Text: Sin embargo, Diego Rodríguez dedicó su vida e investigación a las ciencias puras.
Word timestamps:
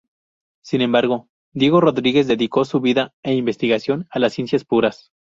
Sin 0.63 0.81
embargo, 0.81 1.27
Diego 1.53 1.79
Rodríguez 1.79 2.25
dedicó 2.25 2.65
su 2.65 2.79
vida 2.81 3.13
e 3.21 3.35
investigación 3.35 4.07
a 4.09 4.17
las 4.17 4.33
ciencias 4.33 4.65
puras. 4.65 5.11